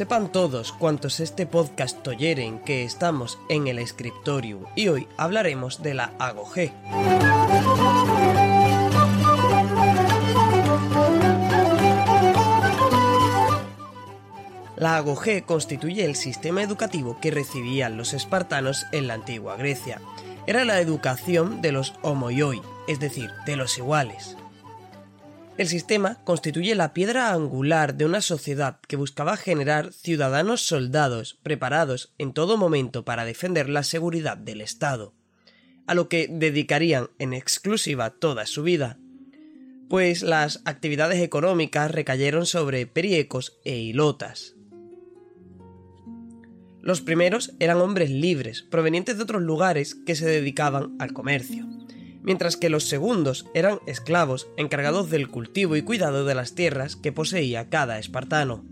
[0.00, 5.92] Sepan todos cuantos este podcast oyeren que estamos en el Scriptorium y hoy hablaremos de
[5.92, 6.56] la AGOG.
[14.76, 20.00] La AGOG constituye el sistema educativo que recibían los espartanos en la antigua Grecia.
[20.46, 24.38] Era la educación de los homoioi, es decir, de los iguales.
[25.60, 32.14] El sistema constituye la piedra angular de una sociedad que buscaba generar ciudadanos soldados preparados
[32.16, 35.12] en todo momento para defender la seguridad del Estado,
[35.86, 38.96] a lo que dedicarían en exclusiva toda su vida,
[39.90, 44.54] pues las actividades económicas recayeron sobre periecos e hilotas.
[46.80, 51.66] Los primeros eran hombres libres, provenientes de otros lugares que se dedicaban al comercio
[52.22, 57.12] mientras que los segundos eran esclavos encargados del cultivo y cuidado de las tierras que
[57.12, 58.64] poseía cada espartano.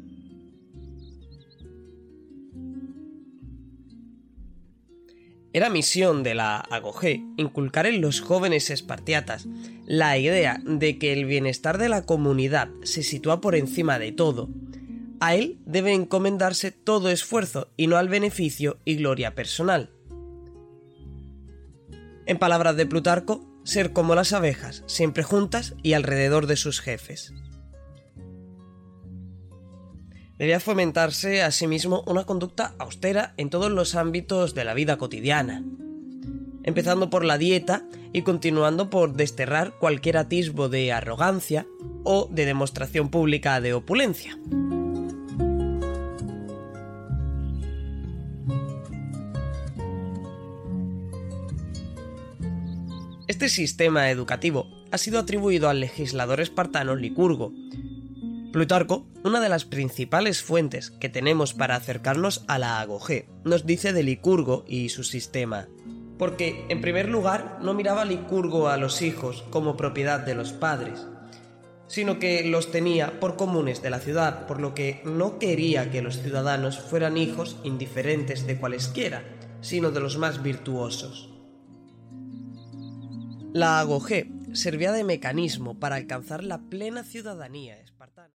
[5.53, 9.49] Era misión de la Agogé inculcar en los jóvenes espartiatas
[9.87, 14.51] la idea de que el bienestar de la comunidad se sitúa por encima de todo.
[15.21, 19.91] A él debe encomendarse todo esfuerzo y no al beneficio y gloria personal.
[22.29, 27.33] En palabras de Plutarco, ser como las abejas, siempre juntas y alrededor de sus jefes.
[30.37, 35.65] Debía fomentarse asimismo una conducta austera en todos los ámbitos de la vida cotidiana,
[36.65, 41.67] empezando por la dieta y continuando por desterrar cualquier atisbo de arrogancia
[42.05, 44.39] o de demostración pública de opulencia.
[53.29, 57.53] Este sistema educativo ha sido atribuido al legislador espartano Licurgo.
[58.55, 63.93] Plutarco, una de las principales fuentes que tenemos para acercarnos a la agogé, nos dice
[63.93, 65.69] de Licurgo y su sistema.
[66.17, 71.07] Porque, en primer lugar, no miraba Licurgo a los hijos como propiedad de los padres,
[71.87, 76.01] sino que los tenía por comunes de la ciudad, por lo que no quería que
[76.01, 79.23] los ciudadanos fueran hijos indiferentes de cualesquiera,
[79.61, 81.38] sino de los más virtuosos.
[83.53, 84.09] La AGOG
[84.53, 88.29] servía de mecanismo para alcanzar la plena ciudadanía espartana.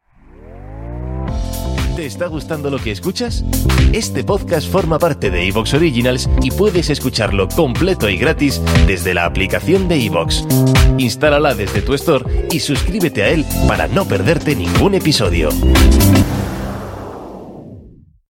[1.96, 3.44] ¿Te está gustando lo que escuchas?
[3.92, 9.26] Este podcast forma parte de Evox Originals y puedes escucharlo completo y gratis desde la
[9.26, 10.46] aplicación de Evox.
[10.96, 15.50] Instálala desde tu store y suscríbete a él para no perderte ningún episodio.